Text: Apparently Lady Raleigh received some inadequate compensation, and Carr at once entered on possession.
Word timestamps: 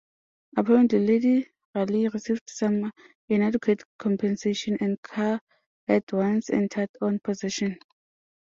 Apparently 0.57 1.05
Lady 1.05 1.47
Raleigh 1.75 2.07
received 2.07 2.49
some 2.49 2.91
inadequate 3.29 3.83
compensation, 3.99 4.75
and 4.81 4.99
Carr 5.03 5.39
at 5.87 6.11
once 6.11 6.49
entered 6.49 6.89
on 7.01 7.19
possession. 7.19 7.77